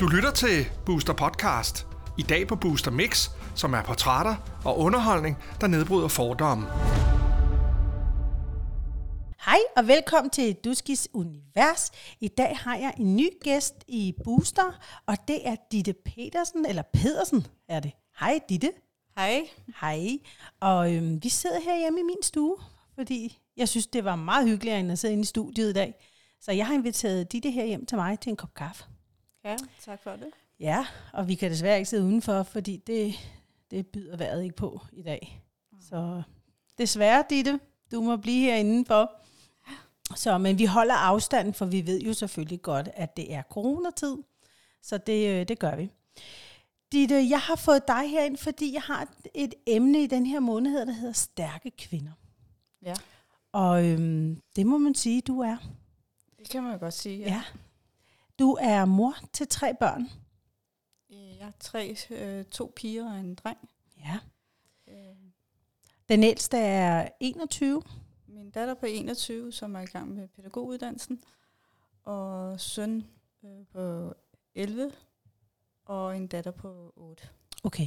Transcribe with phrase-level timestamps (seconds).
[0.00, 1.86] Du lytter til Booster Podcast.
[2.18, 6.66] I dag på Booster Mix, som er portrætter og underholdning, der nedbryder fordomme.
[9.44, 11.90] Hej og velkommen til Duskis Univers.
[12.20, 16.82] I dag har jeg en ny gæst i Booster, og det er Ditte Petersen, eller
[16.92, 17.92] Pedersen er det.
[18.20, 18.72] Hej Ditte.
[19.16, 19.48] Hej.
[19.80, 20.18] Hej.
[20.60, 22.56] Og øhm, vi sidder her hjemme i min stue,
[22.94, 25.94] fordi jeg synes, det var meget hyggeligere, end at sidde inde i studiet i dag.
[26.42, 28.84] Så jeg har inviteret Ditte her hjem til mig til en kop kaffe.
[29.44, 30.30] Ja, tak for det.
[30.60, 33.14] Ja, og vi kan desværre ikke sidde udenfor, fordi det,
[33.70, 35.42] det byder vejret ikke på i dag.
[35.80, 36.22] Så
[36.78, 37.60] desværre, Ditte,
[37.92, 39.10] du må blive her indenfor.
[40.16, 44.16] Så, men vi holder afstanden, for vi ved jo selvfølgelig godt, at det er coronatid.
[44.82, 45.90] Så det, øh, det gør vi.
[46.92, 50.40] Ditte, jeg har fået dig herind, fordi jeg har et, et emne i den her
[50.40, 52.12] måned, der hedder stærke kvinder.
[52.82, 52.94] Ja,
[53.52, 55.56] Og øhm, det må man sige, du er.
[56.42, 57.18] Det kan man jo godt sige.
[57.18, 57.42] Ja.
[58.38, 60.10] Du er mor til tre børn.
[61.10, 63.68] Jeg har tre, øh, to piger og en dreng.
[63.98, 64.18] Ja.
[64.88, 65.16] Øh,
[66.08, 67.82] Den ældste er 21.
[68.26, 71.20] Min datter på 21, som er i gang med pædagoguddannelsen,
[72.02, 73.06] og søn
[73.44, 74.14] øh, på
[74.54, 74.92] 11,
[75.84, 77.28] og en datter på 8.
[77.62, 77.86] Okay.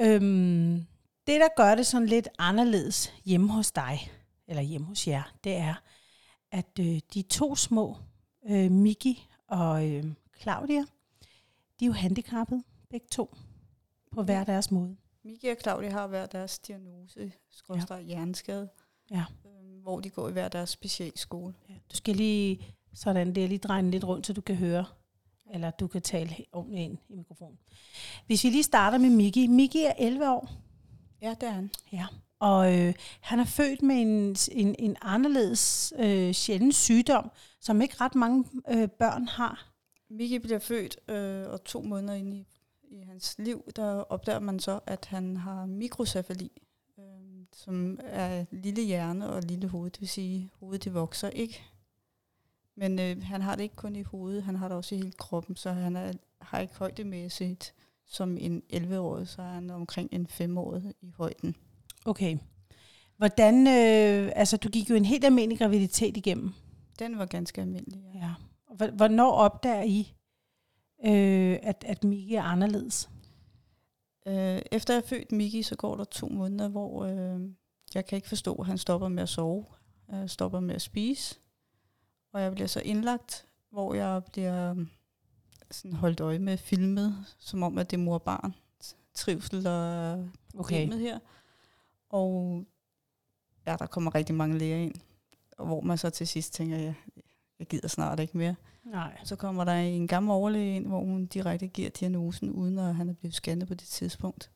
[0.00, 0.86] Øhm,
[1.26, 4.12] det, der gør det sådan lidt anderledes hjemme hos dig,
[4.46, 5.74] eller hjemme hos jer, det er,
[6.52, 7.96] at øh, de to små,
[8.48, 10.04] øh, Miki og øh,
[10.40, 10.80] Claudia,
[11.80, 13.36] de er jo handicappede, begge to,
[14.10, 14.96] på hver deres måde.
[15.24, 18.04] Miki og Claudia har hver deres diagnose, skråstrej ja.
[18.04, 18.68] hjerneskade,
[19.10, 19.24] Ja.
[19.46, 21.54] øh, hvor de går i hver deres specialskole.
[21.68, 21.74] Ja.
[21.90, 22.64] Du skal lige,
[22.94, 24.84] sådan der, lige dreje lidt rundt, så du kan høre,
[25.50, 27.58] eller du kan tale ordentligt ind i mikrofonen.
[28.26, 29.46] Hvis vi lige starter med Miki.
[29.46, 30.50] Miki er 11 år.
[31.22, 31.70] Ja, det er han.
[31.92, 32.06] Ja,
[32.42, 37.94] og øh, han er født med en, en, en anderledes øh, sjælden sygdom, som ikke
[38.00, 39.72] ret mange øh, børn har.
[40.10, 42.46] Miki bliver født, øh, og to måneder ind i,
[42.90, 46.62] i hans liv, der opdager man så, at han har mikrocefali,
[46.98, 47.04] øh,
[47.52, 51.62] som er lille hjerne og lille hoved, det vil sige, hovedet det vokser ikke.
[52.76, 55.12] Men øh, han har det ikke kun i hovedet, han har det også i hele
[55.12, 57.74] kroppen, så han er, har ikke højdemæssigt
[58.06, 61.56] som en 11-årig, så er han omkring en 5-årig i højden.
[62.04, 62.38] Okay.
[63.16, 66.52] Hvordan, øh, altså du gik jo en helt almindelig graviditet igennem.
[66.98, 68.02] Den var ganske almindelig.
[68.14, 68.34] Ja.
[68.80, 68.90] Ja.
[68.90, 70.14] Hvornår opdager I,
[71.04, 73.10] øh, at, at Miki er anderledes?
[74.26, 77.40] Øh, efter jeg har født Miki, så går der to måneder, hvor øh,
[77.94, 79.64] jeg kan ikke forstå, at han stopper med at sove,
[80.14, 81.38] øh, stopper med at spise.
[82.32, 84.86] Og jeg bliver så indlagt, hvor jeg bliver øh,
[85.70, 88.54] sådan holdt øje med filmet, som om, at det er mor og barn.
[89.14, 91.18] Trivsel og problemet her.
[92.12, 92.64] Og
[93.66, 94.94] ja, der kommer rigtig mange læger ind,
[95.58, 96.94] og hvor man så til sidst tænker, jeg,
[97.58, 98.54] jeg gider snart ikke mere.
[98.84, 99.18] Nej.
[99.24, 103.08] Så kommer der en gammel overlæge ind, hvor hun direkte giver diagnosen, uden at han
[103.08, 104.50] er blevet scannet på det tidspunkt.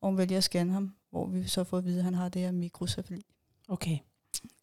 [0.00, 2.28] Og hun vælger at scanne ham, hvor vi så får at vide, at han har
[2.28, 3.22] det her mikrocefali.
[3.68, 3.98] Okay.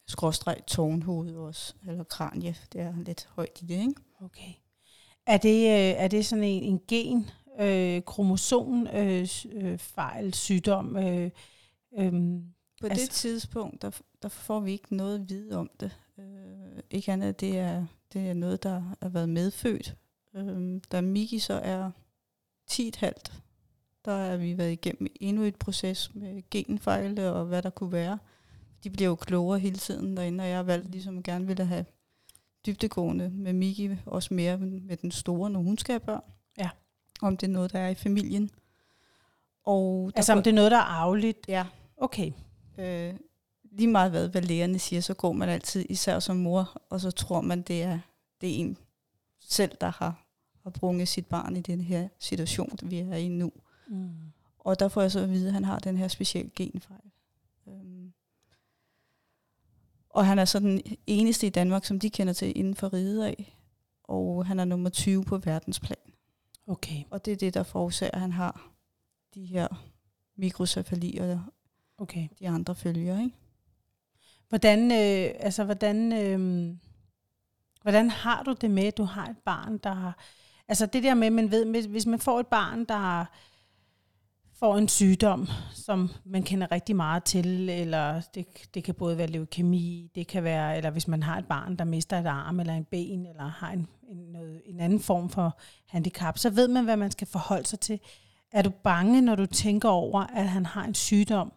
[0.06, 3.94] Skråstreg tårnhoved også, eller kranie, det er lidt højt i det, ikke?
[4.20, 4.52] okay.
[5.26, 10.96] Er det, øh, er det sådan en, en gen, øh, kromosom, øh, øh, fejl, sygdom?
[10.96, 11.30] Øh,
[11.98, 12.12] øh,
[12.80, 13.90] På Altså- det tidspunkt, der,
[14.22, 15.98] der får vi ikke noget at vide om det.
[16.18, 19.96] Øh, ikke andet, det er, det er noget, der har været medfødt.
[20.34, 21.90] Øh, da Miki så er
[22.70, 23.12] 10,5,
[24.04, 28.18] der er vi været igennem endnu et proces med genfejl og hvad der kunne være.
[28.84, 31.84] De bliver jo klogere hele tiden derinde, og jeg har valgt ligesom gerne ville have
[32.66, 36.22] dybdegående med Miki, også mere med den store, når hun skal have børn.
[36.58, 36.70] Ja.
[37.22, 38.50] Om det er noget, der er i familien.
[39.64, 41.38] Og altså om det er noget, der er arveligt?
[41.48, 41.66] Ja,
[42.02, 42.32] Okay.
[42.78, 43.14] øh,
[43.62, 47.10] lige meget hvad, hvad lægerne siger, så går man altid, især som mor, og så
[47.10, 47.98] tror man, det er,
[48.40, 48.78] det er en
[49.40, 50.26] selv, der har,
[50.62, 53.52] har brunget sit barn i den her situation, vi er i nu.
[53.88, 54.10] Mm.
[54.58, 57.10] Og der får jeg så at vide, at han har den her specielle genfejl.
[57.68, 58.12] Øhm.
[60.10, 63.24] Og han er så den eneste i Danmark, som de kender til inden for riget
[63.24, 63.56] af.
[64.04, 66.12] Og han er nummer 20 på verdensplan.
[66.66, 67.04] Okay.
[67.10, 68.70] Og det er det, der forårsager, at han har
[69.34, 69.68] de her
[70.36, 71.40] mikrocefali og
[72.02, 72.28] Okay.
[72.38, 73.18] de andre følger.
[73.20, 73.36] Ikke?
[74.48, 76.74] Hvordan, øh, altså, hvordan, øh,
[77.82, 80.18] hvordan har du det med, at du har et barn, der har...
[80.68, 83.24] Altså det der med, man ved, hvis- man får et barn, der
[84.54, 89.26] får en sygdom, som man kender rigtig meget til, eller det, det kan både være
[89.26, 92.74] leukemi, det kan være, eller hvis man har et barn, der mister et arm eller
[92.74, 95.58] en ben, eller har en, en, noget, en anden form for
[95.88, 98.00] handicap, så ved man, hvad man skal forholde sig til.
[98.52, 101.52] Er du bange, når du tænker over, at han har en sygdom,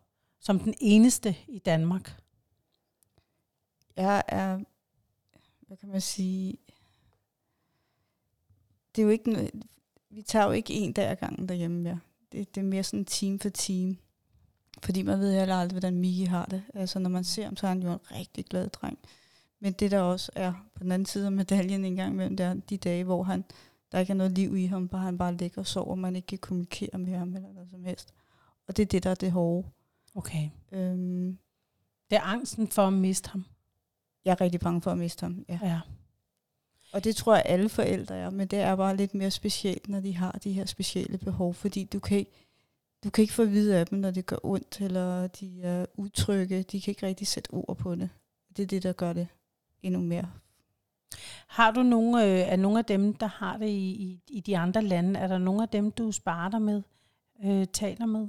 [0.45, 2.21] som den eneste i Danmark?
[3.95, 4.59] Jeg er
[5.67, 6.57] hvad kan man sige,
[8.95, 9.51] det er jo ikke, noget-
[10.09, 11.99] vi tager jo ikke en dag ad gangen derhjemme mere.
[12.31, 13.97] Det, det er mere sådan team for team.
[14.83, 16.63] Fordi man ved heller aldrig, hvordan Miki har det.
[16.73, 18.99] Altså når man ser ham, så er han jo en rigtig glad dreng.
[19.59, 22.45] Men det der også er på den anden side af medaljen en gang imellem, det
[22.45, 23.43] er de dage, hvor han,
[23.91, 26.25] der ikke er noget liv i ham, bare han bare ligger og sover, man ikke
[26.25, 28.13] kan kommunikere med ham eller noget som helst.
[28.67, 29.67] Og det er det, der er det hårde.
[30.15, 30.49] Okay.
[30.71, 31.37] Øhm,
[32.09, 33.45] Det er angsten for at miste ham.
[34.25, 35.45] jeg er rigtig bange for at miste ham.
[35.49, 35.59] Ja.
[35.63, 35.79] Ja.
[36.93, 39.99] Og det tror jeg alle forældre er, men det er bare lidt mere specielt, når
[39.99, 42.31] de har de her specielle behov, fordi du kan ikke,
[43.03, 45.85] du kan ikke få at vide af dem, når det gør ondt, eller de er
[45.95, 46.63] utrygge.
[46.63, 48.09] De kan ikke rigtig sætte ord på det.
[48.57, 49.27] Det er det, der gør det
[49.83, 50.31] endnu mere.
[51.47, 54.57] Har du nogle øh, af nogle af dem, der har det i, i, i de
[54.57, 55.19] andre lande?
[55.19, 56.81] Er der nogle af dem, du sparer dig med,
[57.43, 58.27] øh, taler med?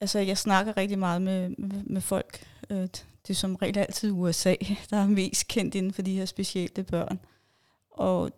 [0.00, 2.46] Altså, jeg snakker rigtig meget med, med, med folk.
[2.70, 2.76] Øh,
[3.26, 4.54] Det er som regel altid USA,
[4.90, 7.20] der er mest kendt inden for de her specielle børn.
[7.90, 8.30] Og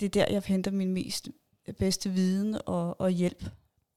[0.00, 1.28] det er der, jeg henter min mest
[1.78, 3.44] bedste viden og, og hjælp.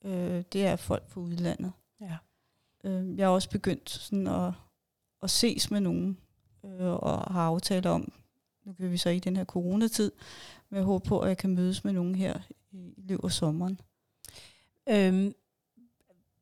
[0.06, 1.72] Øh, Det er folk på udlandet.
[2.02, 2.18] Ja.
[2.84, 4.54] Øh, Jeg har også begyndt sådan at,
[5.24, 6.18] at ses med nogen,
[6.80, 8.12] og har aftaler om,
[8.66, 10.12] nu kan vi så i den her coronatid,
[10.70, 12.40] men jeg håber på, at jeg kan mødes med nogen her
[12.72, 13.80] i løbet af sommeren.
[14.90, 15.34] Øhm,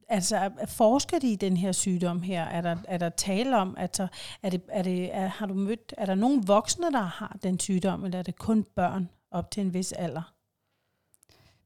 [0.08, 2.44] altså, er- forsker de i den her sygdom her?
[2.44, 4.08] Er der, er der tale om, altså,
[4.44, 7.60] er det, er det, er, har du mødt, er der nogen voksne, der har den
[7.60, 10.34] sygdom, eller er det kun børn op til en vis alder?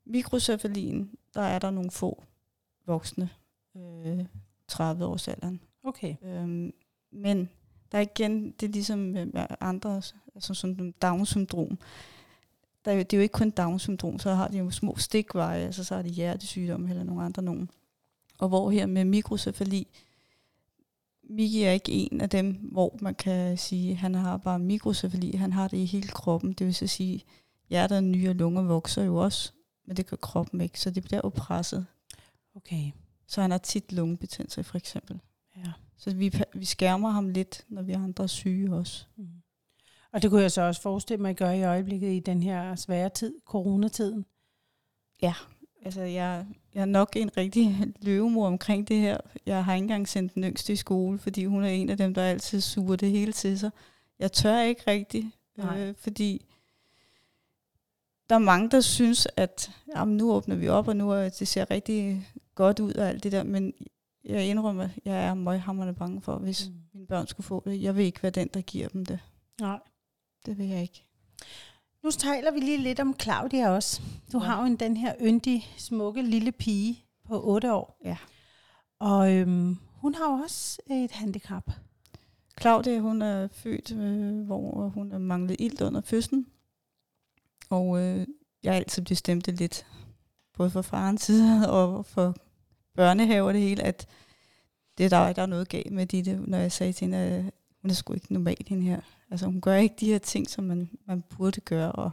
[0.06, 2.24] Mikrocefalien, der er der nogle få
[2.86, 3.30] voksne,
[3.78, 4.25] øh,
[4.68, 5.62] 30 års alderen.
[5.84, 6.16] Okay.
[6.24, 6.74] Øhm,
[7.12, 7.50] men
[7.92, 9.95] der er igen, det er ligesom med andre,
[10.36, 11.80] altså sådan som Down-syndrom.
[12.86, 15.84] Der er det er jo ikke kun Down-syndrom, så har de jo små stikveje, altså
[15.84, 17.69] så har de hjertesygdomme eller nogle andre nogen.
[18.38, 19.88] Og hvor her med mikrocefali,
[21.30, 25.36] Miki er ikke en af dem, hvor man kan sige, at han har bare mikrocefali,
[25.36, 26.54] han har det i hele kroppen.
[26.54, 27.24] Det vil så sige,
[27.69, 29.51] hjertet, nyre og lunger vokser jo også,
[29.86, 31.86] men det gør kroppen ikke, så det bliver jo presset.
[32.56, 32.92] Okay.
[33.28, 35.19] Så han har tit lungebetændelse for eksempel.
[35.57, 35.72] Ja.
[35.98, 39.06] Så vi, vi skærmer ham lidt, når vi andre er syge også.
[39.16, 39.28] Mm.
[40.13, 42.75] Og det kunne jeg så også forestille mig, at gøre i øjeblikket i den her
[42.75, 44.25] svære tid, coronatiden.
[45.85, 49.18] Altså, jeg, jeg er nok en rigtig løvemor omkring det her.
[49.45, 52.13] Jeg har ikke engang sendt den yngste i skole, fordi hun er en af dem,
[52.13, 53.71] der altid suger det hele til sig.
[54.19, 55.25] Jeg tør ikke rigtigt,
[55.57, 55.79] Nej.
[55.79, 56.45] øh, fordi
[58.29, 61.47] der er mange, der synes, at jamen, nu åbner vi op, og nu er, det
[61.47, 63.74] ser rigtig godt ud og alt det der, men
[64.25, 66.74] jeg indrømmer, at jeg er møghamrende bange for, hvis Mm.
[66.94, 67.81] mine børn skulle få det.
[67.81, 69.19] Jeg vil ikke være den, der giver dem det.
[69.62, 69.79] Nej.
[70.45, 71.03] Det vil jeg ikke.
[72.07, 74.01] Nu taler vi lige lidt om Claudia også.
[74.33, 74.44] Du Ja.
[74.45, 78.00] har jo en, den her yndige, smukke lille pige på 8 år.
[78.06, 78.18] Ja.
[79.00, 81.71] Og øhm, hun har jo også et handicap.
[82.62, 86.48] Claudia, hun er født, øh, hvor hun har manglet ilt under fødslen.
[87.69, 88.27] Og øh,
[88.63, 89.86] jeg har altid bestemt det lidt,
[90.53, 92.36] både fra farens side og for
[92.95, 94.07] børnehave og det hele, at
[94.98, 97.44] det der, der er noget galt med det, når jeg sagde til hende, at
[97.81, 99.01] hun er sgu ikke normal, hende her.
[99.31, 101.91] Altså hun gør ikke de her ting, som man, man burde gøre.
[101.91, 102.12] Og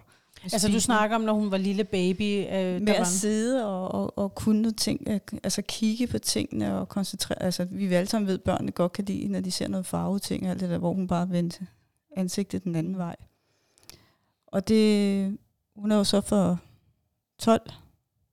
[0.52, 2.22] Altså du snakker om, når hun var lille baby.
[2.22, 6.18] Øh, der med var at sidde og, og, og kunne ting, øh, altså kigge på
[6.18, 9.50] tingene og koncentrere, altså vi alle sammen ved, at børnene godt kan lide, når de
[9.50, 11.66] ser noget farvet ting og alt det der, hvor hun bare vendte
[12.16, 13.16] ansigtet den anden vej.
[14.46, 15.38] Og det,
[15.76, 16.60] hun er jo så for
[17.38, 17.70] 12,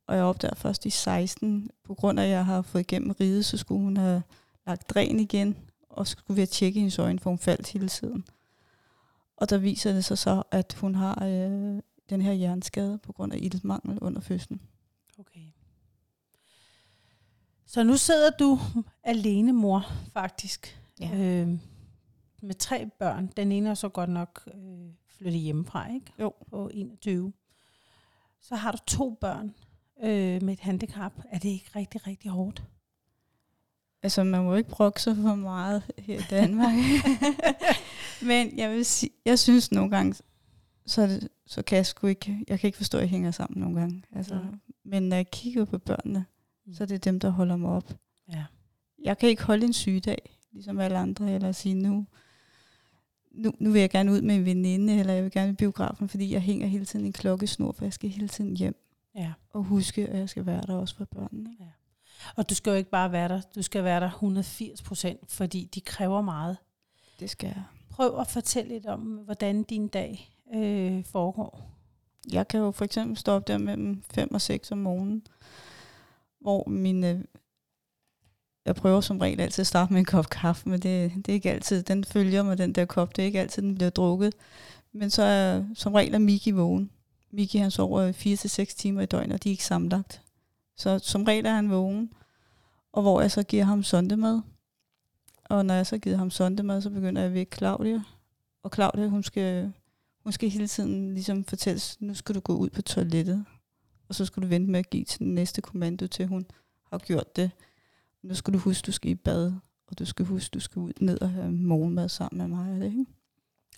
[0.08, 3.44] og jeg opdager først i 16, på grund af, at jeg har fået igennem ride,
[3.44, 4.24] så skulle hun have
[4.68, 5.58] lagt dræn igen,
[5.90, 8.26] og skulle vi have tjekke hendes øjne, for hun faldt hele tiden.
[9.42, 13.34] Og der viser det sig så, at hun har øh, den her hjerneskade på grund
[13.34, 14.62] af iltmangel under fødslen.
[15.20, 15.40] Okay.
[17.66, 18.60] Så nu sidder du
[19.04, 20.82] alene mor, faktisk.
[21.00, 21.10] Ja.
[21.16, 21.50] Øh,
[22.42, 23.28] med tre børn.
[23.38, 26.14] Den ene er så godt nok øh, flyttet hjemmefra, ikke?
[26.20, 26.34] Jo.
[26.50, 27.34] På 21.
[28.42, 29.56] Så har du to børn
[30.04, 31.14] øh, med et handicap.
[31.30, 32.64] Er det ikke rigtig, rigtig hårdt?
[34.04, 36.74] Altså, man må ikke brokke sig for meget her i Danmark.
[38.24, 40.16] Men jeg vil sige, jeg synes nogle gange,
[40.86, 43.62] så, det, så kan jeg sgu ikke, jeg kan ikke forstå, at jeg hænger sammen
[43.62, 44.04] nogle gange.
[44.16, 44.44] Altså, Nej.
[44.86, 46.26] men når jeg kigger på børnene,
[46.74, 47.94] så er det dem, der holder mig op.
[48.32, 48.46] Ja.
[49.04, 52.06] Jeg kan ikke holde en sygedag, ligesom alle andre, eller sige, nu,
[53.32, 56.10] nu, nu vil jeg gerne ud med en veninde, eller jeg vil gerne i biografen,
[56.10, 58.76] fordi jeg hænger hele tiden i en klokkesnor, for jeg skal hele tiden hjem
[59.16, 59.34] ja.
[59.50, 61.52] og huske, at jeg skal være der også for børnene.
[61.52, 61.66] Ikke?
[62.36, 63.42] Og du skal jo ikke bare være der.
[63.56, 66.58] Du skal være der 180 procent, fordi de kræver meget.
[67.20, 67.64] Det skal jeg.
[67.92, 71.72] Prøv at fortælle lidt om, hvordan din dag øh, foregår.
[72.32, 75.28] Jeg kan jo for eksempel stå op der mellem 5 og 6 om morgenen,
[76.40, 77.24] hvor mine øh,
[78.66, 81.34] jeg prøver som regel altid at starte med en kop kaffe, men det, det er
[81.34, 84.34] ikke altid, den følger mig, den der kop, det er ikke altid, den bliver drukket.
[84.94, 86.92] Men så er som regel er Miki vågen.
[87.32, 88.12] Miki han sover
[88.72, 90.22] 4-6 timer i døgnet, og de er ikke sammenlagt.
[90.78, 92.14] Så som regel er han vågen,
[92.92, 94.42] og hvor jeg så giver ham sondemad.
[95.52, 98.04] Og når jeg så giver ham sondemad, så begynder jeg at vække Claudia.
[98.64, 99.72] Og Claudia, hun skal,
[100.24, 103.46] hun skal hele tiden ligesom fortælles, nu skal du gå ud på toilettet.
[104.10, 106.46] Og så skal du vente med at give til den næste kommando, til hun
[106.92, 107.52] har gjort det.
[108.24, 109.54] Nu skal du huske, du skal i bad,
[109.88, 112.74] og du skal huske, du skal ud ned og have morgenmad sammen med mig.
[112.76, 113.06] Er det, ikke?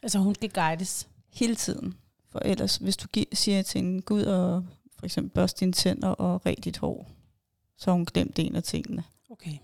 [0.03, 1.09] Altså hun skal guides.
[1.33, 1.93] Hele tiden.
[2.29, 4.65] For ellers, hvis du gi- siger til en Gud og
[4.97, 7.09] for eksempel børste dine tænder og red dit hår,
[7.77, 9.03] så har hun glemt en af tingene.
[9.29, 9.57] Okay.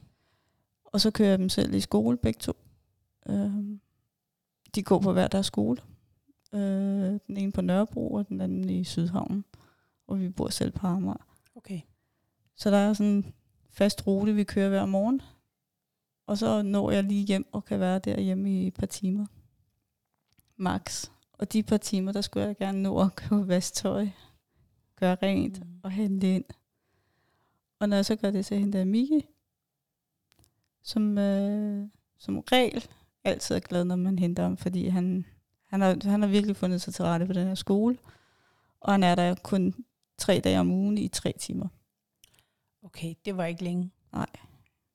[0.91, 2.53] Og så kører jeg dem selv i skole, begge to.
[3.29, 3.79] Øhm,
[4.75, 5.77] de går på hver deres skole.
[6.53, 9.45] Øh, den ene på Nørrebro, og den anden i Sydhavnen.
[10.07, 11.25] Og vi bor selv på Amager.
[11.55, 11.81] Okay.
[12.55, 13.33] Så der er sådan en
[13.69, 15.21] fast rute, vi kører hver morgen.
[16.27, 19.25] Og så når jeg lige hjem og kan være derhjemme i et par timer.
[20.57, 21.09] Max.
[21.33, 24.07] Og de par timer, der skulle jeg gerne nå at købe vasktøj,
[24.95, 25.79] gøre rent Mm.
[25.83, 26.45] og hente ind.
[27.79, 29.25] Og når jeg så gør det, så henter jeg Miki,
[30.83, 32.87] som, øh, som regel
[33.23, 35.25] altid er glad, når man henter ham, fordi han,
[35.67, 37.97] han, har, han har virkelig fundet sig til rette på den her skole.
[38.79, 39.73] Og han er der kun
[40.17, 41.67] tre dage om ugen i tre timer.
[42.83, 43.91] Okay, det var ikke længe.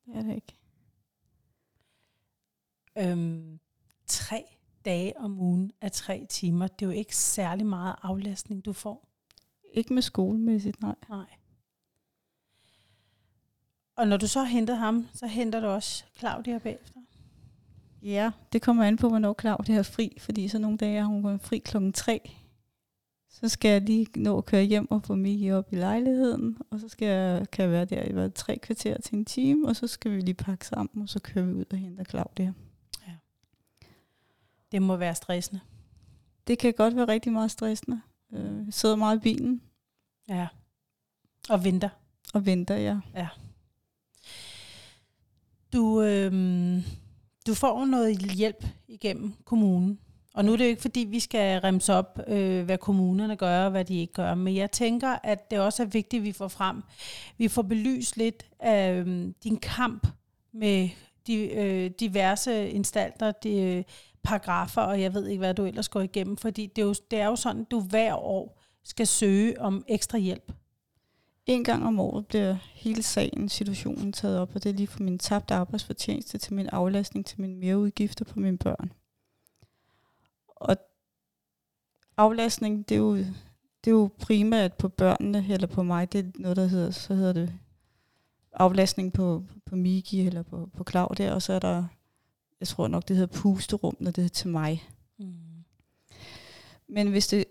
[0.06, 0.54] Det er det ikke.
[2.98, 3.60] Øhm,
[4.06, 4.44] tre
[4.84, 9.08] dage om ugen af tre timer, det er jo ikke særlig meget aflastning, du får.
[9.72, 10.94] Ikke med skolemæssigt, nej.
[11.08, 11.26] Nej.
[13.96, 17.00] Og når du så henter ham, så henter du også Claudia bagefter.
[18.02, 21.38] Ja, det kommer an på, hvornår Claudia er fri, fordi så nogle dage er hun
[21.40, 22.30] fri klokken tre.
[23.30, 26.80] Så skal jeg lige nå at køre hjem og få Miki op i lejligheden, og
[26.80, 29.76] så skal jeg, kan jeg være der i hvad, tre kvarter til en time, og
[29.76, 32.52] så skal vi lige pakke sammen, og så kører vi ud og henter Claudia.
[34.72, 35.60] Det må være stressende.
[36.46, 38.00] Det kan godt være rigtig meget stressende.
[38.32, 39.62] Øh, Jeg sidder meget i bilen
[40.28, 40.46] Ja.
[41.48, 41.88] Og venter.
[42.34, 42.98] og venter, ja.
[45.74, 46.32] Du, øh,
[47.46, 49.98] du får noget hjælp igennem kommunen.
[50.34, 53.64] Og nu er det jo ikke, fordi vi skal remse op, øh, hvad kommunerne gør
[53.64, 54.34] og hvad de ikke gør.
[54.34, 56.82] Men jeg tænker, at det også er vigtigt, at vi får frem.
[57.38, 60.06] Vi får belyst lidt af øh, din kamp
[60.52, 60.88] med
[61.26, 63.84] de, øh, diverse instalter, de, øh,
[64.22, 66.36] paragrafer, og jeg ved ikke, hvad du ellers går igennem.
[66.36, 69.84] Fordi det er, jo, det er jo sådan, at du hver år skal søge om
[69.88, 70.52] ekstra hjælp.
[71.46, 75.04] En gang om året bliver hele sagen, situationen taget op, og det er lige fra
[75.04, 78.92] min tabte arbejdsfortjeneste til min aflastning til mine mereudgifter på mine børn.
[80.46, 80.76] Og
[82.16, 86.30] aflastning, det er jo, det er jo primært på børnene, eller på mig, det er
[86.38, 87.54] noget, der hedder, så hedder det
[88.52, 91.84] aflastning på, på Miki eller på, på Claudia, og så er der,
[92.60, 94.88] jeg tror nok, det hedder pusterum, når det er til mig.
[95.18, 95.34] Mm.
[96.88, 97.44] Men hvis det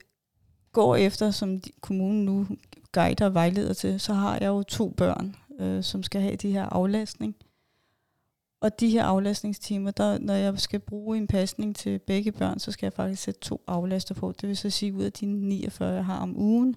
[0.72, 2.48] går efter, som de, kommunen nu
[2.94, 6.52] guider og vejleder til, så har jeg jo to børn, øh, som skal have de
[6.52, 7.36] her aflastning.
[8.62, 12.72] Og de her aflastningstimer, der, når jeg skal bruge en pasning til begge børn, så
[12.72, 14.34] skal jeg faktisk sætte to aflaster på.
[14.42, 16.76] Det vil så sige, ud af de 49, jeg har om ugen,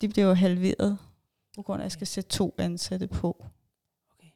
[0.00, 0.98] de bliver jo halveret,
[1.56, 3.44] på grund af, at jeg skal sætte to ansatte på.
[4.14, 4.28] Okay.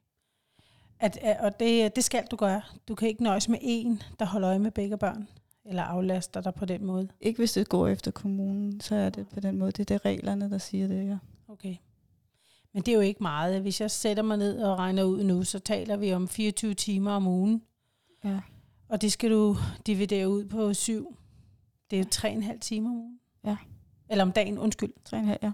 [1.01, 2.63] at, og det, det skal du gøre.
[2.89, 5.29] Du kan ikke nøjes med en, der holder øje med begge børn,
[5.67, 7.09] eller aflaster dig på den måde.
[7.21, 9.73] Ikke hvis det går efter kommunen, så er det på den måde.
[9.73, 11.19] Det er det reglerne, der siger det, ja.
[11.49, 11.77] Okay.
[12.73, 13.61] Men det er jo ikke meget.
[13.61, 17.13] Hvis jeg sætter mig ned og regner ud nu, så taler vi om 24 timer
[17.13, 17.63] om ugen.
[18.25, 18.41] Ja.
[18.89, 19.57] Og det skal du
[19.87, 21.17] dividere ud på syv.
[21.91, 23.21] Det er jo tre og en halv timer om ugen.
[23.45, 23.57] Ja.
[24.09, 24.93] Eller om dagen, undskyld.
[25.05, 25.53] Tre og en halv, ja.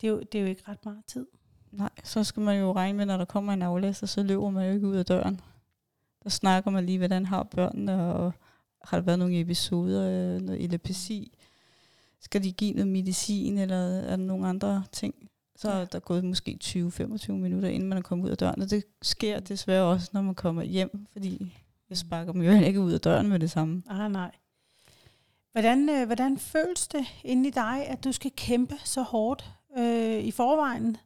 [0.00, 1.26] Det er, jo, det er jo ikke ret meget tid.
[1.72, 4.66] Nej, så skal man jo regne med, når der kommer en aflæser, så løber man
[4.66, 5.40] jo ikke ud af døren.
[6.22, 8.32] Der snakker man lige, hvordan har børnene, og
[8.84, 11.38] har der været nogle episoder, øh, noget epilepsi?
[12.20, 15.14] Skal de give noget medicin, eller er der nogle andre ting?
[15.56, 18.62] Så er der gået måske 20-25 minutter, inden man er kommet ud af døren.
[18.62, 21.54] Og det sker desværre også, når man kommer hjem, fordi
[21.90, 23.82] jeg sparker dem jo ikke ud af døren med det samme.
[23.88, 24.30] Ah, nej.
[25.52, 30.24] Hvordan, øh, hvordan føles det inde i dig, at du skal kæmpe så hårdt øh,
[30.24, 30.96] i forvejen?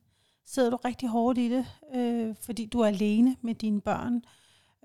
[0.47, 4.23] Sidder du rigtig hårdt i det, øh, fordi du er alene med dine børn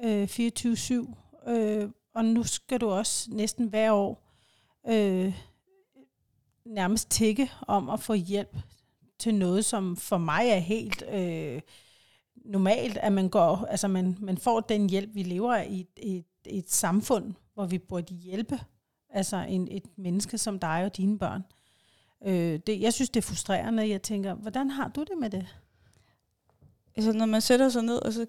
[0.04, 4.24] øh, 24-7, øh, og nu skal du også næsten hver år
[4.88, 5.34] øh,
[6.66, 8.58] nærmest tække om at få hjælp
[9.20, 11.62] til noget, som for mig er helt øh,
[12.36, 15.88] normalt, at man går, altså man, man får den hjælp, vi lever af i et,
[15.98, 18.60] et, et samfund, hvor vi burde hjælpe
[19.10, 21.44] altså en, et menneske som dig og dine børn.
[22.26, 23.90] Øh, det, jeg synes, det er frustrerende.
[23.90, 25.48] Jeg tænker, hvordan har du det med det?
[26.96, 28.26] altså, når man sætter sig ned, og så,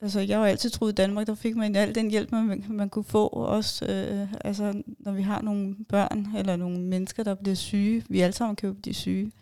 [0.00, 2.64] altså, jeg har altid troet, at i Danmark, der fik man al den hjælp, man,
[2.68, 7.34] man kunne få, også øh, altså, når vi har nogle børn, eller nogle mennesker, der
[7.34, 9.32] bliver syge, vi alle sammen kan jo blive syge,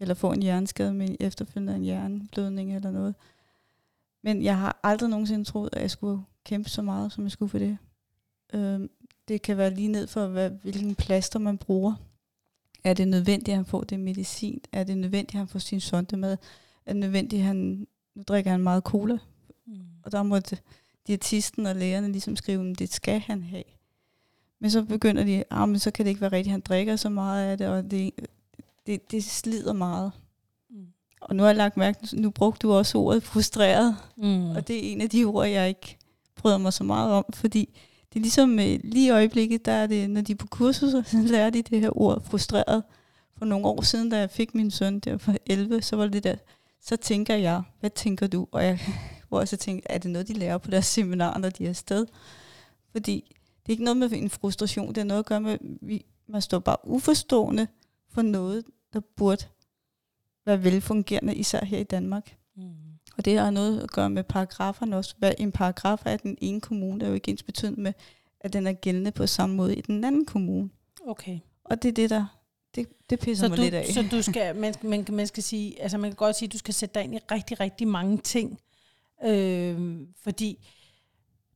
[0.00, 3.14] eller få en hjerneskade med efterfølgende en hjerneblødning eller noget.
[4.22, 7.50] Men jeg har aldrig nogensinde troet, at jeg skulle kæmpe så meget, som jeg skulle
[7.50, 7.78] for det.
[8.54, 8.80] Øh,
[9.28, 11.94] det kan være lige ned for, hvad, hvilken plaster man bruger.
[12.84, 14.60] Er det nødvendigt, at han får det medicin?
[14.72, 16.32] Er det nødvendigt, at han får sin sonde med?
[16.86, 17.86] Er det nødvendigt, at han...
[18.14, 19.18] Nu drikker han meget cola.
[19.68, 19.80] Mm.
[20.02, 20.58] Og der måtte
[21.06, 23.64] diætisten og lægerne ligesom skrive, at det skal han have.
[24.60, 27.08] Men så begynder de, ah, men så kan det ikke være rigtigt, han drikker så
[27.08, 28.10] meget af det, og det,
[28.86, 30.12] det, det slider meget.
[30.70, 30.86] Mm.
[31.20, 34.50] Og nu har jeg lagt mærke, nu brugte du også ordet frustreret, mm.
[34.50, 35.98] og det er en af de ord, jeg ikke
[36.36, 37.78] bryder mig så meget om, fordi
[38.12, 40.90] det er ligesom øh, lige i øjeblikket, der er det, når de er på kursus,
[41.10, 42.82] så lærer de det her ord frustreret.
[43.38, 46.24] For nogle år siden, da jeg fik min søn der for 11, så var det
[46.24, 46.34] der,
[46.82, 48.46] så tænker jeg, hvad tænker du?
[48.52, 48.80] Og jeg,
[49.28, 51.68] hvor jeg så tænkte, er det noget, de lærer på deres seminar, når de er
[51.68, 52.06] afsted?
[52.92, 56.06] Fordi det er ikke noget med en frustration, det er noget at gøre med, vi,
[56.26, 57.66] man står bare uforstående
[58.10, 59.44] for noget, der burde
[60.46, 62.36] være velfungerende, især her i Danmark.
[62.56, 62.62] Mm.
[63.16, 65.14] Og det har noget at gøre med paragraferne også.
[65.18, 67.92] Hvad en paragraf er den ene kommune, er jo ikke ens betydende med,
[68.40, 70.70] at den er gældende på samme måde i den anden kommune.
[71.06, 71.38] Okay.
[71.64, 72.26] Og det er det, der
[72.74, 73.86] det, det pisser så mig du, lidt af.
[73.86, 76.58] Så du skal, man, man, man skal sige, altså man kan godt sige, at du
[76.58, 78.60] skal sætte dig ind i rigtig, rigtig mange ting.
[79.24, 80.66] Øh, fordi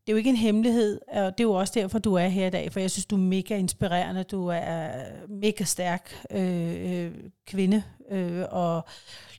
[0.06, 2.46] det er jo ikke en hemmelighed, og det er jo også derfor, du er her
[2.46, 4.90] i dag, for jeg synes, du er mega inspirerende, du er
[5.28, 7.14] mega stærk øh, øh,
[7.46, 8.84] kvinde, øh, og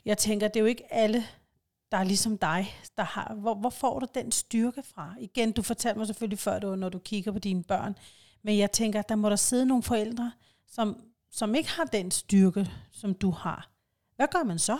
[0.05, 1.23] jeg tænker, det er jo ikke alle,
[1.91, 5.15] der er ligesom dig, der har, hvor, hvor får du den styrke fra?
[5.19, 7.95] Igen, du fortalte mig selvfølgelig før, du, når du kigger på dine børn,
[8.43, 10.31] men jeg tænker, der må der sidde nogle forældre,
[10.67, 11.01] som,
[11.31, 13.69] som ikke har den styrke, som du har.
[14.15, 14.77] Hvad gør man så?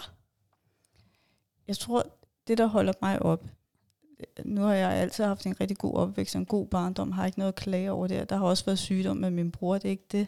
[1.67, 2.05] Jeg tror,
[2.47, 3.45] det der holder mig op,
[4.45, 7.51] nu har jeg altid haft en rigtig god opvækst, en god barndom, har ikke noget
[7.51, 8.29] at klage over det.
[8.29, 10.27] Der har også været sygdom med min bror, det er ikke det.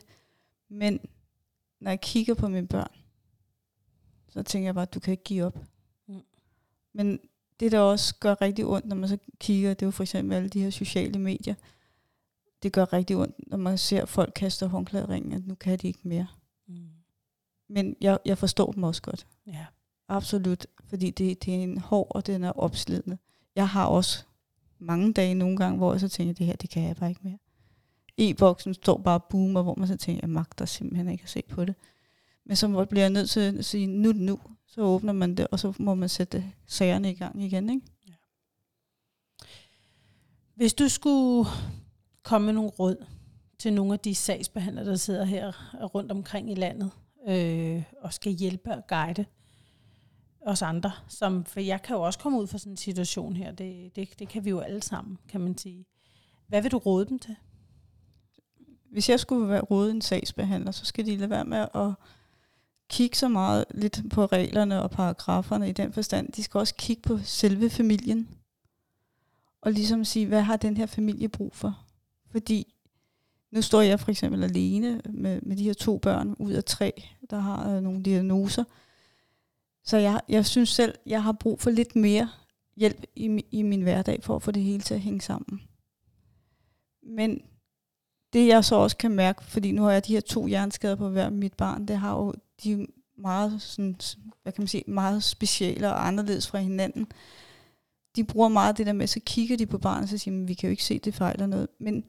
[0.69, 0.99] Men
[1.79, 2.91] når jeg kigger på mine børn,
[4.29, 5.59] så tænker jeg bare, at du kan ikke give op.
[6.07, 6.21] Mm.
[6.93, 7.19] Men
[7.59, 10.35] det, der også gør rigtig ondt, når man så kigger, det er jo for eksempel
[10.35, 11.55] alle de her sociale medier.
[12.63, 16.07] Det gør rigtig ondt, når man ser folk kaste håndklæderingen, at nu kan de ikke
[16.07, 16.27] mere.
[16.67, 16.89] Mm.
[17.67, 19.27] Men jeg, jeg forstår dem også godt.
[19.47, 19.65] Ja.
[20.07, 23.17] Absolut, fordi det, det er en hård, og den er opslidende.
[23.55, 24.23] Jeg har også
[24.79, 27.21] mange dage nogle gange, hvor jeg så tænker, det her, det kan jeg bare ikke
[27.23, 27.37] mere.
[28.17, 31.43] E-boksen står bare og boomer, hvor man så tænker, jeg magter simpelthen ikke at se
[31.49, 31.75] på det.
[32.45, 34.39] Men så bliver jeg nødt til at sige, nu nu.
[34.67, 37.69] Så åbner man det, og så må man sætte sagerne i gang igen.
[37.69, 37.81] Ikke?
[38.07, 38.13] Ja.
[40.55, 41.49] Hvis du skulle
[42.23, 43.05] komme med nogle råd
[43.59, 45.51] til nogle af de sagsbehandlere, der sidder her
[45.93, 46.91] rundt omkring i landet,
[47.27, 49.25] øh, og skal hjælpe og guide
[50.45, 50.91] os andre.
[51.07, 53.51] Som, for jeg kan jo også komme ud fra sådan en situation her.
[53.51, 55.85] Det, det, det kan vi jo alle sammen, kan man sige.
[56.47, 57.35] Hvad vil du råde dem til?
[58.91, 61.91] Hvis jeg skulle være råde en sagsbehandler, så skal de lade være med at
[62.89, 66.31] kigge så meget lidt på reglerne og paragraferne i den forstand.
[66.31, 68.29] De skal også kigge på selve familien.
[69.61, 71.79] Og ligesom sige, hvad har den her familie brug for?
[72.31, 72.73] Fordi
[73.51, 77.03] nu står jeg for eksempel alene med, med de her to børn ud af tre,
[77.29, 78.63] der har øh, nogle diagnoser.
[79.85, 82.29] Så jeg, jeg synes selv, jeg har brug for lidt mere
[82.77, 85.61] hjælp i, i min hverdag for at få det hele til at hænge sammen.
[87.03, 87.41] Men
[88.33, 91.09] det jeg så også kan mærke, fordi nu har jeg de her to hjerneskader på
[91.09, 93.95] hver mit barn, det har jo de meget, sådan,
[94.43, 97.07] hvad kan man sige, meget specielle og anderledes fra hinanden.
[98.15, 100.67] De bruger meget det der med, så kigger de på barnet og siger, vi kan
[100.67, 101.67] jo ikke se, det fejler noget.
[101.79, 102.03] Men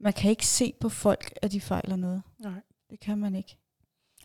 [0.00, 2.22] man kan ikke se på folk, at de fejler noget.
[2.38, 2.60] Nej.
[2.90, 3.56] Det kan man ikke.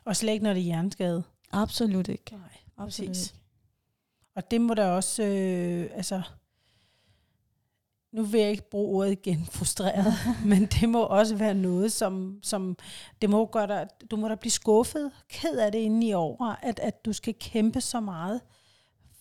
[0.06, 1.24] Og slet ikke, når det er hjerneskade.
[1.52, 2.32] Absolut ikke.
[2.32, 2.40] Nej,
[2.78, 3.28] Absolut præcis.
[3.32, 3.40] Ikke.
[4.36, 6.22] Og det må der også, øh, altså,
[8.12, 10.14] nu vil jeg ikke bruge ordet igen, frustreret,
[10.46, 12.78] men det må også være noget, som, som
[13.22, 16.56] det må gøre dig, du må da blive skuffet, ked af det inde i over,
[16.62, 18.42] at, at du skal kæmpe så meget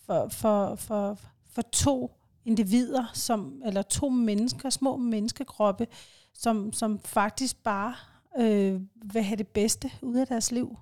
[0.05, 2.11] for, for, for, for to
[2.45, 5.87] individer, som, eller to mennesker, små menneskekroppe,
[6.33, 7.95] som, som faktisk bare
[8.37, 8.81] øh,
[9.13, 10.77] vil have det bedste ud af deres liv.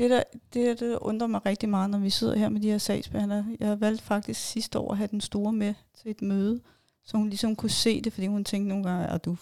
[0.00, 2.78] Det der, det, der undrer mig rigtig meget, når vi sidder her med de her
[2.78, 3.56] sagsbehandlere.
[3.60, 6.60] Jeg har valgt faktisk sidste år at have den store med til et møde,
[7.04, 9.36] så hun ligesom kunne se det, fordi hun tænkte nogle gange, at du er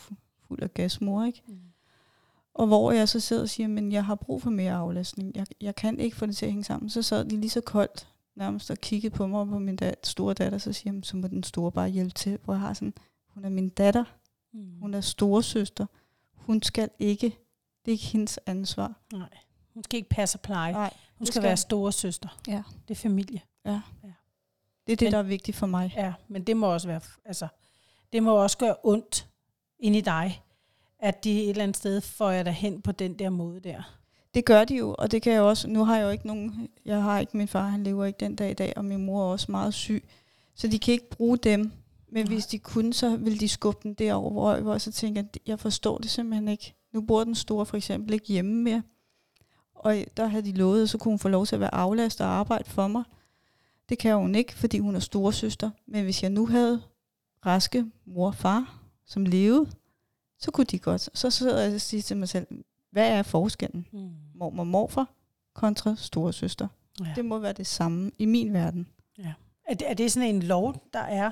[0.49, 1.43] fuld af gas, mor, ikke?
[1.47, 1.59] Mm.
[2.55, 5.37] Og hvor jeg så sidder og siger, men jeg har brug for mere aflastning.
[5.37, 6.91] Jeg, jeg kan ikke få det til at hænge sammen.
[6.91, 10.07] Så sad de lige så koldt nærmest og kiggede på mig og på min dat,
[10.07, 12.39] store datter, så siger så må den store bare hjælpe til.
[12.45, 12.95] Hvor jeg har sådan,
[13.29, 14.05] hun er min datter.
[14.53, 14.79] Mm.
[14.81, 15.87] Hun er storesøster.
[16.35, 17.27] Hun skal ikke,
[17.85, 19.01] det er ikke hendes ansvar.
[19.13, 19.29] Nej,
[19.79, 20.73] hun skal ikke passe og pleje.
[20.73, 22.29] Nej, hun skal, skal være storesøster.
[22.49, 22.63] Ja.
[22.89, 23.41] Det er familie.
[23.65, 23.71] Ja.
[24.05, 24.09] ja.
[24.87, 25.95] Det er det, Men- der er vigtigt for mig.
[25.97, 27.49] Ja, men det må også være, altså,
[28.13, 29.29] det må også gøre ondt
[29.79, 30.43] ind i dig,
[30.99, 33.83] at de et eller andet sted får jeg dig hen på den der måde der.
[34.35, 35.69] Det gør de jo, og det kan jeg også.
[35.69, 38.37] Nu har jeg jo ikke nogen, jeg har ikke min far, han lever ikke den
[38.37, 40.05] dag i dag, og min mor er også meget syg.
[40.55, 41.73] Så de kan ikke bruge dem.
[42.11, 42.35] Men Nej.
[42.35, 45.99] hvis de kunne, så ville de skubbe den derover, hvor jeg, så tænker, jeg forstår
[45.99, 46.75] det simpelthen ikke.
[46.93, 48.83] Nu bor den store for eksempel ikke hjemme mere.
[49.79, 52.21] Og der havde de lovet, at så kunne hun få lov til at være aflast
[52.21, 53.03] og arbejde for mig.
[53.89, 55.71] Det kan hun ikke, fordi hun er storesøster.
[55.87, 56.83] Men hvis jeg nu havde
[57.47, 59.71] raske mor og far, som levede,
[60.39, 61.11] så kunne de godt.
[61.15, 62.47] Så sidder jeg og siger til mig selv,
[62.91, 63.87] hvad er forskellen?
[63.93, 64.11] Mm.
[64.35, 65.09] mormor morfar
[65.55, 66.69] kontra storesøster.
[67.01, 67.13] Ja.
[67.17, 68.89] Det må være det samme i min verden.
[69.69, 71.31] Er, det, er det sådan en lov, der er,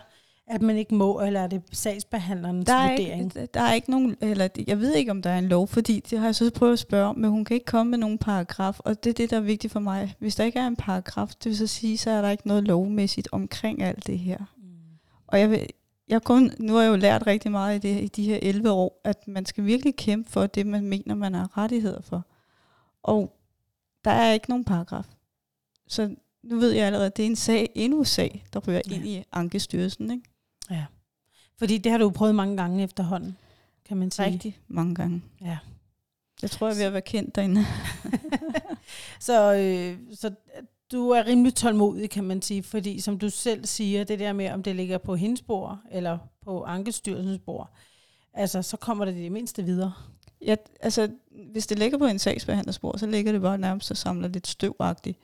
[0.49, 3.25] at man ikke må, eller er det sagsbehandlerens Der er, vurdering?
[3.25, 6.01] ikke, der er ikke nogen, eller jeg ved ikke, om der er en lov, fordi
[6.11, 8.19] det har jeg så prøvet at spørge om, men hun kan ikke komme med nogen
[8.19, 10.15] paragraf, og det er det, der er vigtigt for mig.
[10.19, 12.65] Hvis der ikke er en paragraf, det vil så sige, så er der ikke noget
[12.65, 14.39] lovmæssigt omkring alt det her.
[14.39, 14.65] Mm.
[15.27, 15.67] Og jeg, vil,
[16.09, 18.71] jeg kun, nu har jeg jo lært rigtig meget i, det, i de her 11
[18.71, 22.25] år, at man skal virkelig kæmpe for det, man mener, man har rettigheder for.
[23.03, 23.37] Og
[24.05, 25.05] der er ikke nogen paragraf.
[25.89, 28.81] Så nu ved jeg allerede, at det er en sag, endnu en sag, der ryger
[28.91, 28.95] Ja.
[28.95, 30.11] ind i Ankestyrelsen.
[30.11, 30.23] Ikke?
[31.59, 33.37] Fordi det har du prøvet mange gange efterhånden,
[33.85, 34.27] kan man sige.
[34.27, 35.23] Rigtig mange gange.
[35.41, 35.59] Ja.
[36.43, 37.65] Jeg tror, jeg er ved at være kendt derinde.
[39.21, 40.31] Så, øh, så
[40.93, 44.51] du er rimelig tålmodig, kan man sige, fordi som du selv siger, det der med,
[44.51, 47.71] om det ligger på hendes bord, eller på Ankestyrelsens bord,
[48.33, 49.93] altså, så kommer det det mindste videre.
[50.47, 51.11] Ja, altså,
[51.53, 55.19] hvis det ligger på en sagsbehandlersbord, så ligger det bare nærmest og samler lidt støvagtigt.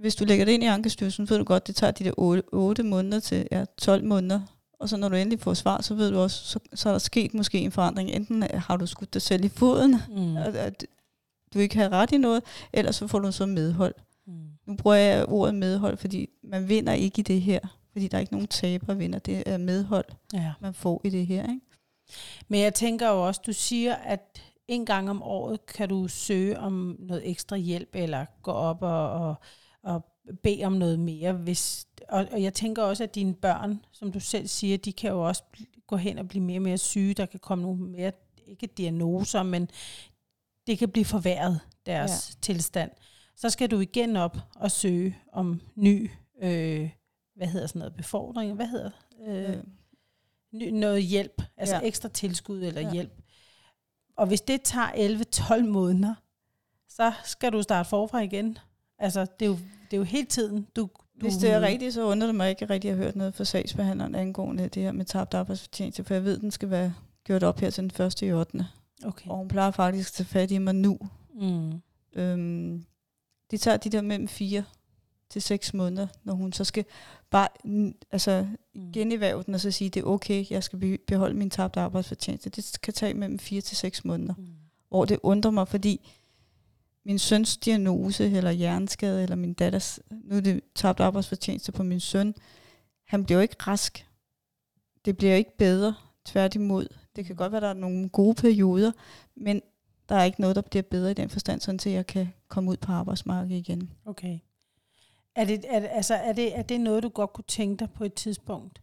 [0.00, 2.42] Hvis du lægger det ind i Ankestyrelsen, ved du godt, det tager de der 8,
[2.52, 4.40] 8 måneder til ja, 12 måneder.
[4.80, 6.98] Og så når du endelig får svar, så ved du også, så, så er der
[6.98, 8.10] sket måske en forandring.
[8.10, 10.36] Enten har du skudt dig selv i foden, Mm.
[10.36, 10.86] at, at
[11.54, 13.94] du ikke har ret i noget, eller så får du så medhold.
[14.26, 14.32] Mm.
[14.66, 17.58] Nu bruger jeg ordet medhold, fordi man vinder ikke i det her.
[17.92, 19.18] Fordi der er ikke nogen taber vinder.
[19.18, 20.52] Det er medhold, Ja.
[20.60, 21.42] man får i det her.
[21.42, 21.60] Ikke?
[22.48, 26.58] Men jeg tænker jo også, du siger, at en gang om året kan du søge
[26.58, 29.34] om noget ekstra hjælp, eller gå op og, og,
[29.82, 30.04] og
[30.42, 31.32] bede om noget mere.
[31.32, 35.10] Hvis, og, og jeg tænker også, at dine børn, som du selv siger, de kan
[35.10, 35.42] jo også
[35.86, 37.14] gå hen og blive mere og mere syge.
[37.14, 38.12] Der kan komme nogle mere,
[38.46, 39.70] ikke diagnoser, men
[40.66, 42.38] det kan blive forværret, deres ja.
[42.42, 42.90] tilstand.
[43.36, 46.10] Så skal du igen op og søge om ny,
[46.42, 46.90] øh,
[47.34, 48.90] hvad hedder sådan noget, befordring, hvad hedder
[49.26, 49.56] øh, Øh,
[50.52, 51.80] ny, noget hjælp, altså ja.
[51.80, 51.86] Ja.
[51.86, 52.86] ekstra tilskud eller ja.
[52.86, 52.92] Ja.
[52.92, 53.12] hjælp.
[54.16, 56.14] Og hvis det tager 11-12 måneder,
[56.88, 58.58] så skal du starte forfra igen.
[58.98, 59.52] Altså, det er jo,
[59.90, 60.82] det er jo hele tiden, du...
[60.82, 63.16] du Hvis det er rigtigt, så undrer det mig ikke, at jeg rigtig har hørt
[63.16, 66.94] noget fra sagsbehandleren angående det her med tabt arbejdsfortjeneste, for jeg ved, den skal være
[67.24, 68.22] gjort op her til den 1.
[68.22, 68.66] i 8.
[69.04, 69.30] Okay.
[69.30, 70.98] Og hun plejer faktisk at tage fat i mig nu.
[71.34, 71.72] Mm.
[72.14, 72.84] Øhm,
[73.50, 74.64] det tager de der mellem 4
[75.30, 76.84] til 6 måneder, når hun så skal
[77.30, 77.48] bare
[78.10, 78.92] altså, Mm.
[78.92, 82.50] geniværve den og så sige, det er okay, jeg skal be- beholde min tabte arbejdsfortjeneste.
[82.50, 84.34] Det kan tage mellem 4 til 6 måneder.
[84.38, 84.46] Mm.
[84.88, 86.10] Hvor det undrer mig, fordi
[87.04, 92.00] min søns diagnose, eller hjerneskade, eller min datters, nu er det tabt arbejdsfortjeneste på min
[92.00, 92.34] søn,
[93.06, 94.06] han bliver jo ikke rask.
[95.04, 96.86] Det bliver jo ikke bedre, tværtimod.
[97.16, 98.92] Det kan godt være, der er nogle gode perioder,
[99.34, 99.62] men
[100.08, 102.70] der er ikke noget, der bliver bedre i den forstand, sådan at jeg kan komme
[102.70, 103.90] ud på arbejdsmarkedet igen.
[104.04, 104.38] Okay.
[105.34, 108.04] Er det, er, altså, er, det, er det noget, du godt kunne tænke dig på
[108.04, 108.82] et tidspunkt?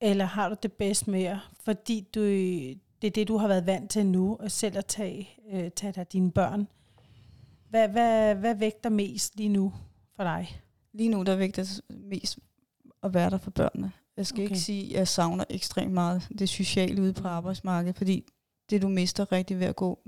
[0.00, 3.66] Eller har du det bedst med, jer, fordi du, det er det, du har været
[3.66, 6.68] vant til nu, at selv at tage, øh, tage dig dine børn?
[7.72, 9.72] Hvad, hvad, hvad vægter mest lige nu
[10.16, 10.60] for dig?
[10.92, 12.38] Lige nu, der vægter mest
[13.02, 13.92] at være der for børnene.
[14.16, 14.50] Jeg skal okay.
[14.50, 18.24] Ikke sige, at jeg savner ekstremt meget det sociale ude på arbejdsmarkedet, fordi
[18.70, 19.98] det, du mister rigtig ved at gå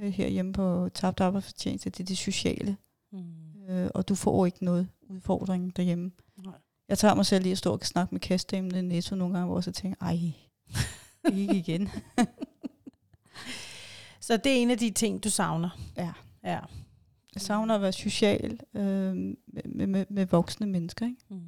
[0.00, 2.76] øh, herhjemme på tabt arbejdsfortjeneste, det er det sociale.
[3.12, 3.64] Mm.
[3.68, 6.10] øh, og du får ikke noget udfordring derhjemme.
[6.44, 6.54] Nej.
[6.88, 9.46] Jeg tager mig selv lige at stå og snakke med kastdamen i Netto nogle gange,
[9.46, 10.18] hvor jeg så tænker, ej,
[11.32, 11.88] ikke igen.
[14.20, 15.70] Så det er en af de ting, du savner?
[15.96, 16.12] Ja.
[16.44, 16.60] Ja.
[17.34, 19.14] Jeg savner at være social øh,
[19.66, 21.06] med, med, med voksne mennesker.
[21.06, 21.20] Ikke?
[21.30, 21.40] Mm.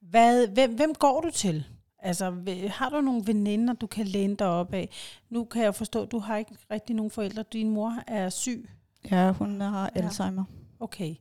[0.00, 1.64] Hvad, hvem, hvem går du til?
[1.98, 2.34] Altså,
[2.70, 4.88] har du nogle veninder, du kan læne dig op af?
[5.30, 7.44] Nu kan jeg forstå, at du har ikke rigtig nogen forældre.
[7.52, 8.70] Din mor er syg.
[9.10, 10.00] Ja, hun har Ja.
[10.00, 10.44] Alzheimer.
[10.80, 11.14] Okay.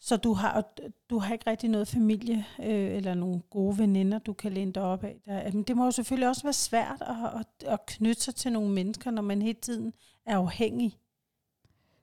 [0.00, 0.64] Så du har,
[1.10, 4.82] du har ikke rigtig noget familie øh, eller nogle gode veninder, du kan læne dig
[4.82, 5.16] op af.
[5.26, 8.52] Der, men det må jo selvfølgelig også være svært at, at, at knytte sig til
[8.52, 9.92] nogle mennesker, når man hele tiden
[10.26, 10.98] er afhængig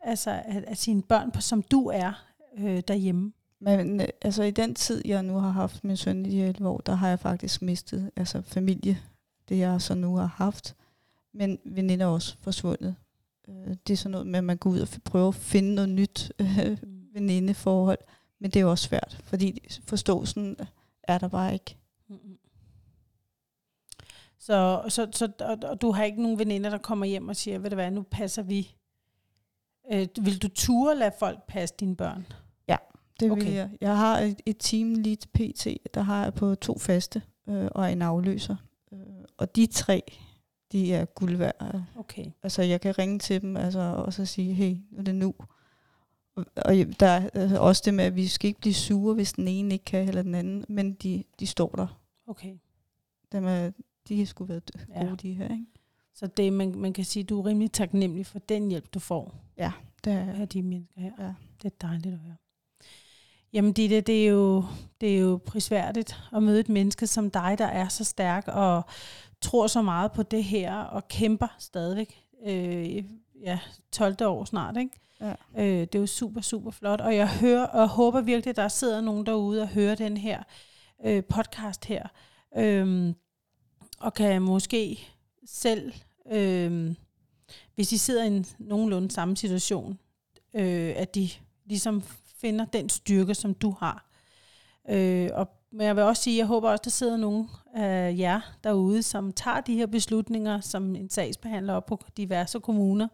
[0.03, 2.25] altså af, af sine børn, på- som du er
[2.57, 3.33] øh, derhjemme.
[3.59, 6.47] Men øh, altså i den tid, jeg nu har haft min søn i de her
[6.49, 8.97] 11 år, der har jeg faktisk mistet altså familie,
[9.49, 10.75] det jeg så nu har haft.
[11.33, 12.95] Men veninder er også forsvundet.
[13.49, 15.89] Øh, Det er sådan noget med, at man går ud og prøver at finde noget
[15.89, 16.77] nyt øh,
[17.13, 17.97] venindeforhold.
[18.39, 20.57] Men det er jo også svært, fordi forståelsen
[21.03, 21.77] er der bare ikke.
[24.39, 27.59] Så, så, så og, og du har ikke nogen veninder, der kommer hjem og siger,
[27.59, 28.75] ved du hvad, nu passer vi.
[29.91, 32.25] Øh, vil du ture lade folk passe dine børn?
[33.19, 33.43] Det Okay.
[33.43, 33.69] vil jeg.
[33.81, 37.67] Jeg har et, et team lige til PT, der har jeg på to faste øh,
[37.71, 38.55] og en afløser.
[38.93, 38.99] Øh,
[39.37, 40.01] og de tre,
[40.71, 41.81] de er guld værd.
[41.95, 42.25] Okay.
[42.43, 45.33] Altså jeg kan ringe til dem altså, og så sige, hey, nu er det nu.
[46.35, 49.47] Og, der er øh, også det med, at vi skal ikke blive sure, hvis den
[49.47, 51.99] ene ikke kan, eller den anden, men de, de står der.
[52.27, 52.55] Okay.
[53.31, 53.71] Dem er,
[54.07, 55.03] de har sgu været d- Ja.
[55.05, 55.43] gode, de her.
[55.51, 55.65] Ikke?
[56.13, 59.35] Så det, man, man kan sige, du er rimelig taknemmelig for den hjælp, du får
[60.03, 61.11] Det er, af de mennesker her.
[61.19, 61.33] Ja.
[61.61, 62.35] Det er dejligt at høre.
[63.53, 64.63] Jamen Ditte, det er jo,
[65.01, 68.83] det er jo prisværdigt at møde et menneske som dig, der er så stærk og
[69.41, 72.23] tror så meget på det her og kæmper stadigvæk.
[72.45, 73.03] Øh,
[73.41, 73.59] ja,
[73.91, 74.15] 12.
[74.21, 74.99] år snart, ikke?
[75.21, 75.33] Ja.
[75.57, 77.01] Øh, det er jo super, super flot.
[77.01, 80.43] Og jeg hører og håber virkelig, at der sidder nogen derude og hører den her
[81.05, 82.07] øh, podcast her.
[82.57, 83.13] Øh,
[83.99, 85.07] og kan måske
[85.45, 85.93] selv,
[86.31, 86.95] øh,
[87.75, 89.99] hvis I sidder i en nogenlunde samme situation,
[90.55, 91.29] øh, at de
[91.65, 92.03] ligesom
[92.37, 94.09] finder den styrke, som du har.
[94.89, 98.41] Øh, og, men jeg vil også sige, jeg håber også, der sidder nogen af jer
[98.63, 103.07] derude, som tager de her beslutninger som en sagsbehandler op på diverse kommuner,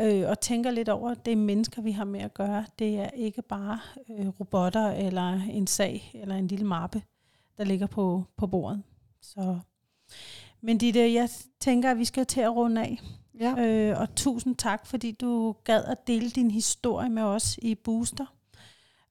[0.00, 2.64] øh, og tænker lidt over, at det er mennesker, vi har med at gøre.
[2.78, 3.80] Det er ikke bare
[4.10, 7.02] øh, robotter eller en sag eller en lille mappe,
[7.58, 8.82] der ligger på, på bordet.
[9.20, 9.58] Så.
[10.60, 11.28] Men Ditte, jeg
[11.60, 13.00] tænker, at vi skal til at runde af
[13.40, 13.54] ja.
[13.58, 18.26] Øh, og tusind tak, fordi du gad at dele din historie med os i Booster.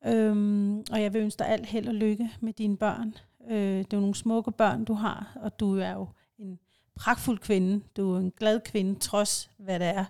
[0.06, 3.14] Øhm, og jeg vil ønske dig alt held og lykke med dine børn.
[3.50, 6.08] Øh, det er jo nogle smukke børn, du har, og du er jo
[6.40, 6.60] en
[6.96, 7.84] pragtfuld kvinde.
[7.98, 10.06] Du er en glad kvinde, trods hvad det er,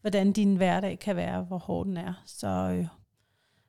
[0.00, 2.22] hvordan din hverdag kan være, hvor hård den er.
[2.26, 2.86] Så, øh,